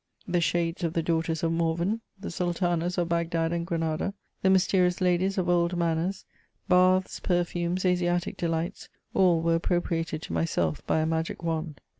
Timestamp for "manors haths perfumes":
5.77-7.85